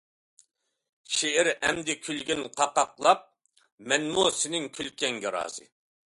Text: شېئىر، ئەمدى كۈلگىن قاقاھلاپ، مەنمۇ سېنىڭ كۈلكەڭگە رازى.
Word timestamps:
شېئىر، 1.17 1.49
ئەمدى 1.67 1.95
كۈلگىن 2.07 2.41
قاقاھلاپ، 2.61 3.21
مەنمۇ 3.91 4.23
سېنىڭ 4.39 4.65
كۈلكەڭگە 4.79 5.33
رازى. 5.37 5.67